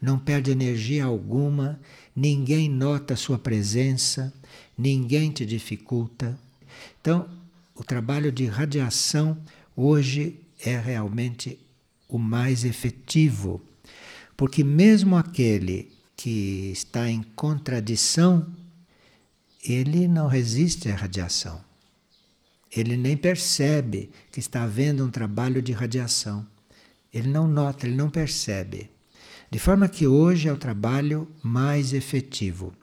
[0.01, 1.79] não perde energia alguma,
[2.15, 4.33] ninguém nota a sua presença,
[4.77, 6.37] ninguém te dificulta.
[7.01, 7.27] Então,
[7.75, 9.37] o trabalho de radiação
[9.75, 11.59] hoje é realmente
[12.07, 13.61] o mais efetivo.
[14.35, 18.47] Porque mesmo aquele que está em contradição,
[19.63, 21.61] ele não resiste à radiação.
[22.71, 26.45] Ele nem percebe que está havendo um trabalho de radiação.
[27.13, 28.89] Ele não nota, ele não percebe.
[29.51, 32.73] De forma que hoje é o trabalho mais efetivo.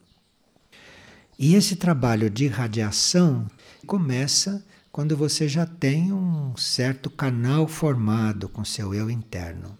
[1.37, 3.47] E esse trabalho de radiação
[3.85, 9.77] começa quando você já tem um certo canal formado com seu eu interno.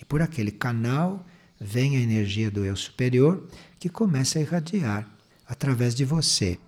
[0.00, 1.24] E por aquele canal
[1.60, 3.46] vem a energia do eu superior
[3.78, 5.06] que começa a irradiar
[5.46, 6.58] através de você.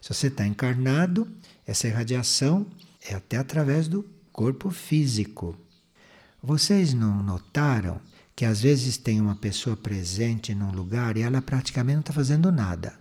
[0.00, 1.28] Se você está encarnado,
[1.66, 2.66] essa irradiação
[3.06, 5.56] é até através do corpo físico.
[6.42, 8.00] Vocês não notaram
[8.34, 12.50] que às vezes tem uma pessoa presente num lugar e ela praticamente não está fazendo
[12.50, 12.98] nada.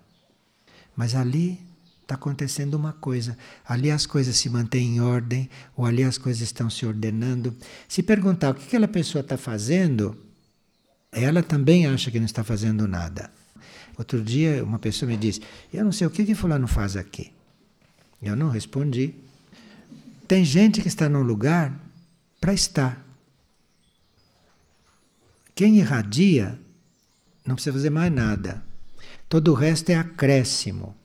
[0.96, 1.60] Mas ali
[2.14, 3.38] está acontecendo uma coisa.
[3.66, 7.56] Ali as coisas se mantêm em ordem, ou ali as coisas estão se ordenando.
[7.88, 10.16] Se perguntar o que aquela pessoa está fazendo,
[11.12, 13.32] ela também acha que não está fazendo nada.
[13.98, 15.42] Outro dia uma pessoa me disse:
[15.74, 17.32] Eu não sei o que, que Fulano faz aqui.
[18.22, 19.14] Eu não respondi.
[20.28, 21.74] Tem gente que está num lugar
[22.40, 23.04] para estar.
[25.54, 26.60] Quem irradia
[27.46, 28.64] não precisa fazer mais nada.
[29.28, 30.96] Todo o resto é acréscimo,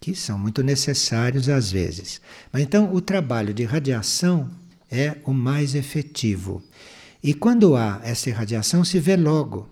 [0.00, 2.20] que são muito necessários às vezes.
[2.52, 4.50] Mas então o trabalho de radiação
[4.90, 6.62] é o mais efetivo.
[7.22, 9.68] E quando há essa irradiação, se vê logo.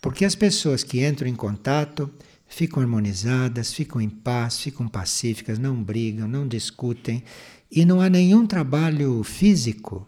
[0.00, 2.10] Porque as pessoas que entram em contato
[2.46, 7.22] ficam harmonizadas, ficam em paz, ficam pacíficas, não brigam, não discutem
[7.70, 10.06] e não há nenhum trabalho físico,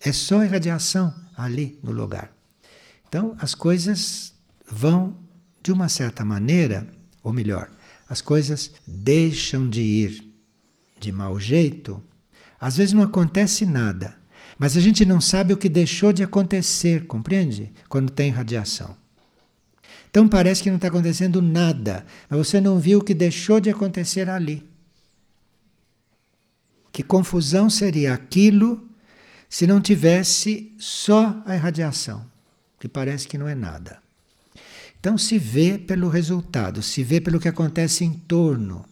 [0.00, 2.30] é só irradiação ali no lugar.
[3.08, 4.34] Então as coisas
[4.70, 5.16] vão
[5.62, 6.86] de uma certa maneira,
[7.22, 7.70] ou melhor,
[8.08, 10.32] as coisas deixam de ir
[10.98, 12.02] de mau jeito.
[12.58, 14.16] Às vezes não acontece nada,
[14.58, 17.72] mas a gente não sabe o que deixou de acontecer, compreende?
[17.88, 18.96] Quando tem radiação.
[20.10, 23.68] Então parece que não está acontecendo nada, mas você não viu o que deixou de
[23.68, 24.66] acontecer ali.
[26.90, 28.88] Que confusão seria aquilo
[29.48, 32.24] se não tivesse só a irradiação,
[32.80, 34.05] que parece que não é nada.
[35.06, 38.84] Então se vê pelo resultado, se vê pelo que acontece em torno.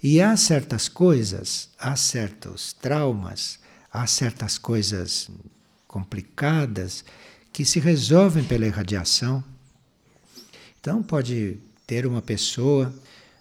[0.00, 3.58] E há certas coisas, há certos traumas,
[3.92, 5.28] há certas coisas
[5.88, 7.04] complicadas
[7.52, 9.42] que se resolvem pela irradiação
[10.82, 12.94] então pode ter uma pessoa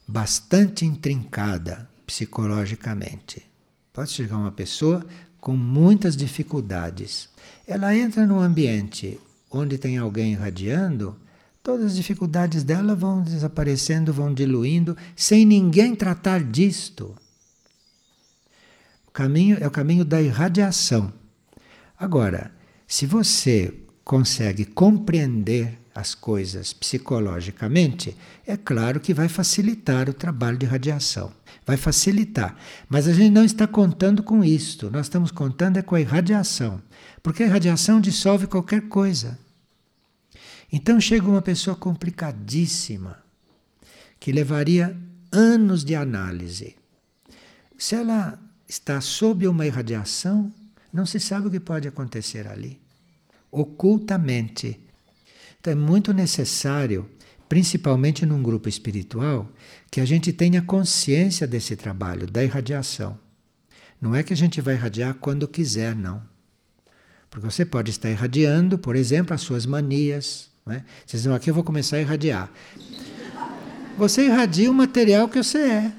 [0.08, 3.44] bastante intrincada psicologicamente.
[3.94, 5.06] Pode chegar uma pessoa
[5.40, 7.30] com muitas dificuldades.
[7.68, 9.20] Ela entra num ambiente
[9.52, 11.16] onde tem alguém irradiando,
[11.64, 17.16] todas as dificuldades dela vão desaparecendo, vão diluindo, sem ninguém tratar disto.
[19.08, 21.14] O caminho é o caminho da irradiação.
[21.98, 22.52] Agora,
[22.88, 28.16] se você consegue compreender as coisas psicologicamente,
[28.48, 31.32] é claro que vai facilitar o trabalho de radiação.
[31.66, 32.56] Vai facilitar.
[32.90, 34.90] Mas a gente não está contando com isto.
[34.90, 36.82] Nós estamos contando é com a irradiação.
[37.22, 39.38] Porque a irradiação dissolve qualquer coisa.
[40.72, 43.22] Então chega uma pessoa complicadíssima,
[44.20, 44.96] que levaria
[45.32, 46.76] anos de análise.
[47.78, 50.52] Se ela está sob uma irradiação,
[50.94, 52.80] não se sabe o que pode acontecer ali.
[53.52, 54.80] Ocultamente
[55.62, 57.08] então é muito necessário,
[57.48, 59.48] principalmente num grupo espiritual,
[59.92, 63.18] que a gente tenha consciência desse trabalho, da irradiação.
[64.02, 66.24] Não é que a gente vai irradiar quando quiser, não.
[67.30, 70.50] Porque você pode estar irradiando, por exemplo, as suas manias.
[70.66, 70.84] Né?
[71.06, 72.50] Vocês dizem, aqui eu vou começar a irradiar.
[73.98, 75.92] Você irradia o material que você é.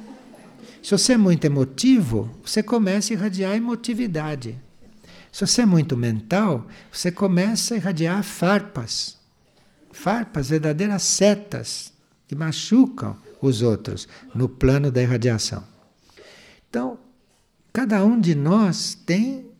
[0.83, 4.59] Se você é muito emotivo, você começa a irradiar emotividade.
[5.31, 9.23] Se você é muito mental, você começa a irradiar farpas
[9.93, 11.93] farpas, verdadeiras setas
[12.27, 15.63] que machucam os outros no plano da irradiação.
[16.69, 16.99] Então,
[17.73, 19.51] cada um de nós tem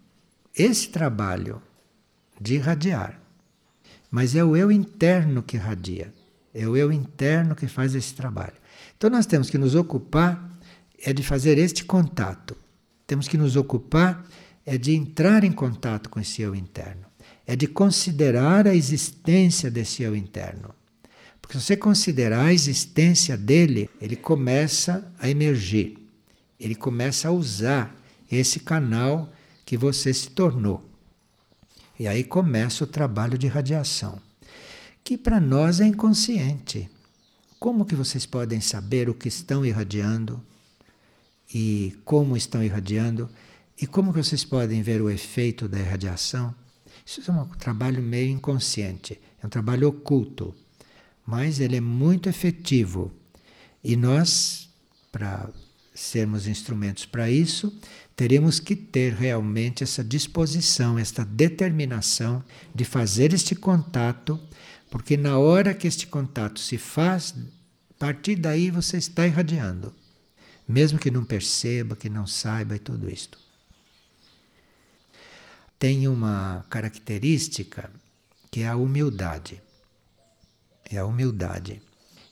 [0.57, 1.63] esse trabalho
[2.41, 3.21] de irradiar.
[4.13, 6.15] Mas é o eu interno que irradia.
[6.55, 8.55] É o eu interno que faz esse trabalho.
[8.97, 10.51] Então nós temos que nos ocupar
[11.03, 12.57] é de fazer este contato.
[13.09, 14.25] Temos que nos ocupar
[14.65, 17.11] é de entrar em contato com esse eu interno
[17.47, 20.75] é de considerar a existência desse eu interno.
[21.41, 25.99] Porque se você considerar a existência dele, ele começa a emergir,
[26.59, 27.95] ele começa a usar
[28.31, 29.31] esse canal
[29.67, 30.89] que você se tornou.
[32.03, 34.21] E aí começa o trabalho de radiação,
[35.05, 36.91] que para nós é inconsciente.
[37.61, 40.45] Como que vocês podem saber o que estão irradiando
[41.55, 43.31] e como estão irradiando
[43.81, 46.53] e como que vocês podem ver o efeito da irradiação?
[47.07, 50.53] Isso é um trabalho meio inconsciente, é um trabalho oculto,
[51.25, 53.13] mas ele é muito efetivo.
[53.85, 54.69] E nós,
[55.13, 55.49] para
[55.95, 57.73] sermos instrumentos para isso,
[58.15, 62.45] teremos que ter realmente essa disposição, esta determinação
[62.75, 64.39] de fazer este contato,
[64.91, 67.35] porque na hora que este contato se faz,
[67.91, 69.95] a partir daí você está irradiando,
[70.69, 73.39] mesmo que não perceba, que não saiba e tudo isto.
[75.79, 77.91] Tem uma característica
[78.51, 79.61] que é a humildade.
[80.89, 81.83] É a humildade.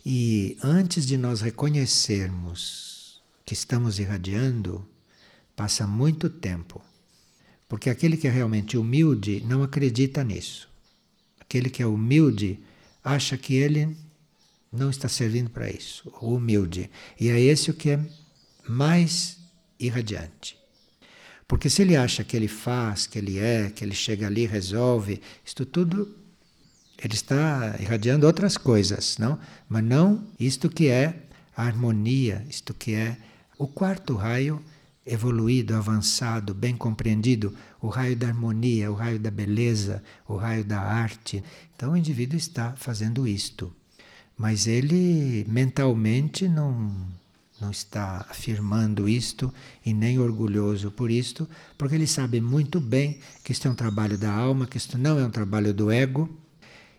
[0.05, 4.87] E antes de nós reconhecermos que estamos irradiando,
[5.61, 6.81] Passa muito tempo.
[7.69, 10.67] Porque aquele que é realmente humilde não acredita nisso.
[11.39, 12.59] Aquele que é humilde
[13.05, 13.95] acha que ele
[14.73, 16.11] não está servindo para isso.
[16.19, 16.91] O humilde.
[17.21, 18.01] E é esse o que é
[18.67, 19.37] mais
[19.79, 20.57] irradiante.
[21.47, 25.21] Porque se ele acha que ele faz, que ele é, que ele chega ali resolve,
[25.45, 26.17] isto tudo
[26.97, 29.39] ele está irradiando outras coisas, não?
[29.69, 33.19] Mas não isto que é a harmonia, isto que é
[33.59, 34.65] o quarto raio
[35.05, 40.81] evoluído, avançado, bem compreendido, o raio da harmonia, o raio da beleza, o raio da
[40.81, 41.43] arte.
[41.75, 43.75] Então o indivíduo está fazendo isto.
[44.37, 46.95] Mas ele mentalmente não,
[47.61, 49.53] não está afirmando isto
[49.85, 54.17] e nem orgulhoso por isto, porque ele sabe muito bem que isto é um trabalho
[54.17, 56.29] da alma, que isto não é um trabalho do ego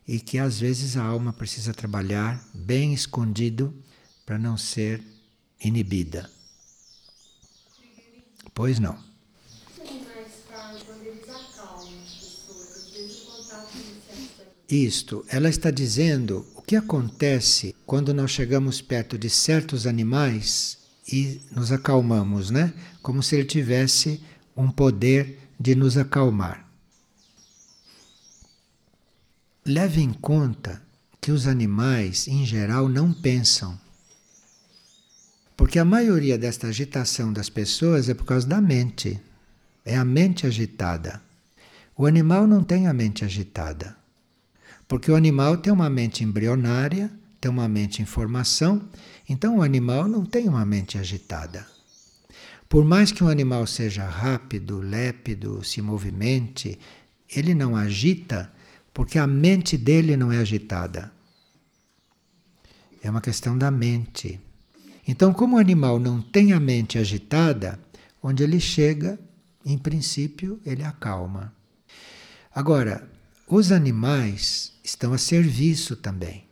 [0.07, 3.73] e que às vezes a alma precisa trabalhar bem escondido
[4.25, 5.01] para não ser
[5.63, 6.29] inibida.
[8.53, 8.97] Pois não.
[14.69, 20.77] Isto, ela está dizendo o que acontece quando nós chegamos perto de certos animais
[21.11, 22.73] e nos acalmamos, né?
[23.01, 24.23] Como se ele tivesse
[24.55, 26.65] um poder de nos acalmar.
[29.65, 30.81] Leve em conta
[31.19, 33.79] que os animais, em geral, não pensam.
[35.72, 39.17] Porque a maioria desta agitação das pessoas é por causa da mente.
[39.86, 41.22] É a mente agitada.
[41.95, 43.95] O animal não tem a mente agitada.
[44.86, 47.09] Porque o animal tem uma mente embrionária,
[47.39, 48.82] tem uma mente em formação,
[49.30, 51.65] então o animal não tem uma mente agitada.
[52.67, 56.78] Por mais que um animal seja rápido, lépido, se movimente,
[57.34, 58.51] ele não agita
[58.93, 61.09] porque a mente dele não é agitada.
[63.01, 64.38] É uma questão da mente.
[65.07, 67.79] Então, como o animal não tem a mente agitada,
[68.21, 69.19] onde ele chega,
[69.65, 71.53] em princípio, ele acalma.
[72.53, 73.09] Agora,
[73.47, 76.45] os animais estão a serviço também.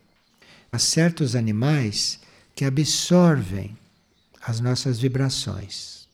[0.71, 2.19] Há certos animais
[2.55, 3.77] que absorvem
[4.41, 6.07] as nossas vibrações,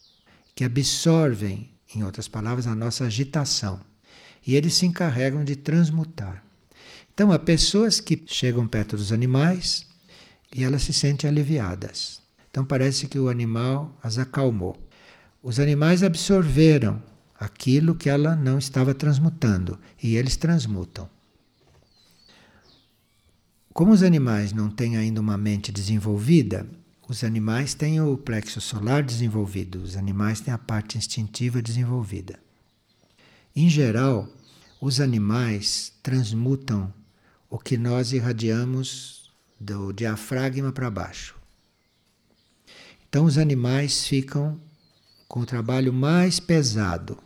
[0.53, 3.79] que absorvem, em outras palavras, a nossa agitação.
[4.45, 6.43] E eles se encarregam de transmutar.
[7.13, 9.87] Então, há pessoas que chegam perto dos animais
[10.53, 12.24] e elas se sentem aliviadas.
[12.55, 14.77] Então parece que o animal as acalmou.
[15.43, 17.03] Os animais absorveram
[17.37, 21.09] aquilo que ela não estava transmutando e eles transmutam.
[23.73, 26.65] Como os animais não têm ainda uma mente desenvolvida,
[27.09, 32.39] os animais têm o plexo solar desenvolvido, os animais têm a parte instintiva desenvolvida.
[33.53, 34.29] Em geral,
[34.79, 36.93] os animais transmutam
[37.49, 39.29] o que nós irradiamos
[39.59, 41.35] do diafragma para baixo.
[43.09, 44.59] Então os animais ficam
[45.27, 47.17] com o trabalho mais pesado.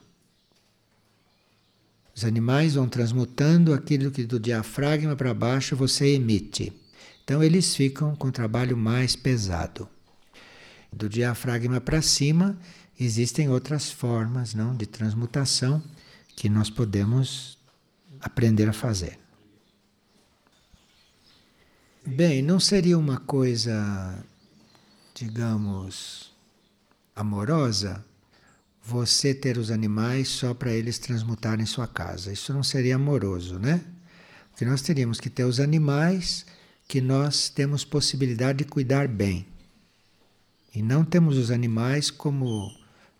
[2.16, 6.74] Os animais vão transmutando aquilo que do diafragma para baixo você emite.
[7.24, 9.88] Então eles ficam com o trabalho mais pesado.
[10.92, 12.58] Do diafragma para cima
[13.00, 15.82] existem outras formas, não, de transmutação
[16.36, 17.58] que nós podemos
[18.20, 19.18] aprender a fazer.
[22.06, 24.26] Bem, não seria uma coisa
[25.20, 26.32] digamos,
[27.14, 28.06] amorosa,
[28.82, 32.32] você ter os animais só para eles transmutarem sua casa.
[32.32, 33.84] Isso não seria amoroso, né?
[34.50, 36.46] Porque nós teríamos que ter os animais
[36.88, 39.46] que nós temos possibilidade de cuidar bem.
[40.74, 42.74] E não temos os animais como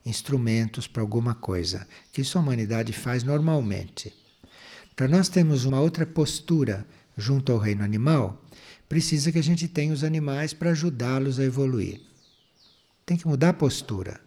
[0.06, 4.14] instrumentos para alguma coisa, que isso a humanidade faz normalmente.
[4.95, 6.88] Para nós termos uma outra postura
[7.18, 8.41] junto ao reino animal,
[8.89, 12.01] precisa que a gente tenha os animais para ajudá-los a evoluir.
[13.05, 14.19] Tem que mudar a postura.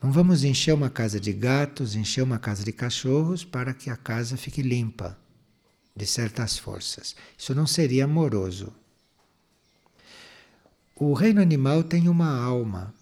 [0.00, 3.96] Não vamos encher uma casa de gatos, encher uma casa de cachorros para que a
[3.96, 5.18] casa fique limpa
[5.94, 7.16] de certas forças.
[7.36, 8.72] Isso não seria amoroso.
[10.94, 12.94] O reino animal tem uma alma.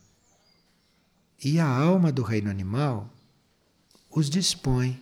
[1.44, 3.12] E a alma do reino animal
[4.10, 4.98] os dispõe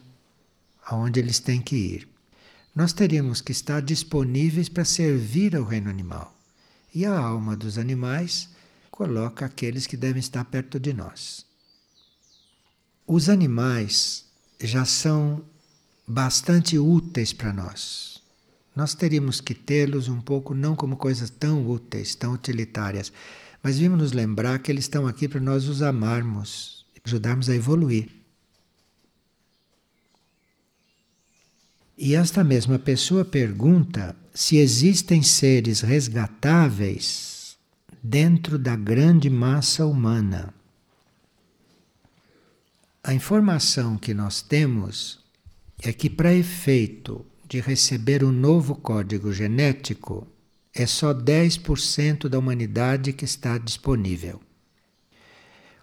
[0.84, 2.13] aonde eles têm que ir.
[2.74, 6.34] Nós teríamos que estar disponíveis para servir ao reino animal.
[6.92, 8.48] E a alma dos animais
[8.90, 11.46] coloca aqueles que devem estar perto de nós.
[13.06, 14.24] Os animais
[14.60, 15.44] já são
[16.06, 18.22] bastante úteis para nós.
[18.74, 23.12] Nós teríamos que tê-los um pouco não como coisas tão úteis, tão utilitárias,
[23.62, 28.23] mas vimos nos lembrar que eles estão aqui para nós os amarmos, ajudarmos a evoluir.
[31.96, 37.56] E esta mesma pessoa pergunta se existem seres resgatáveis
[38.02, 40.52] dentro da grande massa humana.
[43.02, 45.20] A informação que nós temos
[45.80, 50.26] é que, para efeito de receber um novo código genético,
[50.74, 54.40] é só 10% da humanidade que está disponível.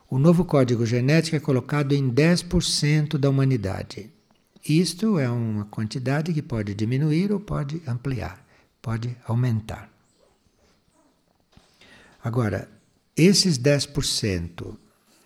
[0.09, 4.09] O novo código genético é colocado em 10% da humanidade.
[4.67, 8.45] Isto é uma quantidade que pode diminuir ou pode ampliar,
[8.81, 9.91] pode aumentar.
[12.23, 12.69] Agora,
[13.17, 14.77] esses 10%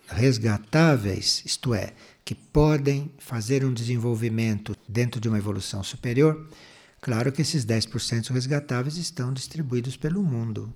[0.08, 1.92] resgatáveis, isto é,
[2.24, 6.48] que podem fazer um desenvolvimento dentro de uma evolução superior,
[7.00, 10.72] claro que esses 10% resgatáveis estão distribuídos pelo mundo.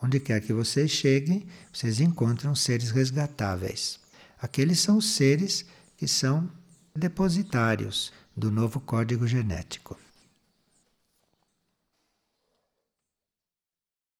[0.00, 3.98] Onde quer que vocês cheguem, vocês encontram seres resgatáveis.
[4.40, 5.66] Aqueles são seres
[5.98, 6.48] que são
[6.94, 9.96] depositários do novo código genético.